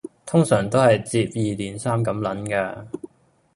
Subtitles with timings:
[0.25, 2.87] 通常都係接二連三咁撚㗎